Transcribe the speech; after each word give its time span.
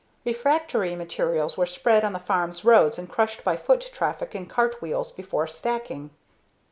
Refractory 0.25 0.95
materials 0.95 1.57
were 1.57 1.67
spread 1.67 2.03
on 2.03 2.11
the 2.11 2.17
farm's 2.17 2.65
roads 2.65 2.97
and 2.97 3.07
crushed 3.07 3.43
by 3.43 3.55
foot 3.55 3.81
traffic 3.93 4.33
and 4.33 4.49
cart 4.49 4.81
wheels 4.81 5.11
before 5.11 5.45
stacking. 5.45 6.09